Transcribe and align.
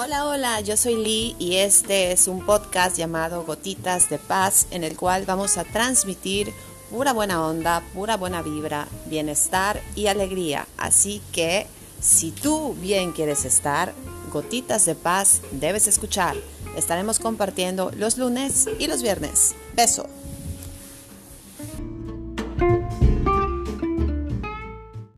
Hola, 0.00 0.26
hola, 0.26 0.60
yo 0.60 0.76
soy 0.76 0.94
Lee 0.94 1.34
y 1.40 1.56
este 1.56 2.12
es 2.12 2.28
un 2.28 2.46
podcast 2.46 2.96
llamado 2.96 3.42
Gotitas 3.42 4.08
de 4.08 4.18
Paz 4.18 4.68
en 4.70 4.84
el 4.84 4.96
cual 4.96 5.24
vamos 5.26 5.58
a 5.58 5.64
transmitir 5.64 6.52
pura 6.88 7.12
buena 7.12 7.44
onda, 7.44 7.82
pura 7.94 8.16
buena 8.16 8.40
vibra, 8.40 8.86
bienestar 9.06 9.82
y 9.96 10.06
alegría. 10.06 10.68
Así 10.76 11.20
que 11.32 11.66
si 12.00 12.30
tú 12.30 12.74
bien 12.74 13.10
quieres 13.10 13.44
estar, 13.44 13.92
Gotitas 14.32 14.84
de 14.84 14.94
Paz 14.94 15.40
debes 15.50 15.88
escuchar. 15.88 16.36
Estaremos 16.76 17.18
compartiendo 17.18 17.90
los 17.96 18.18
lunes 18.18 18.68
y 18.78 18.86
los 18.86 19.02
viernes. 19.02 19.56
Beso. 19.74 20.06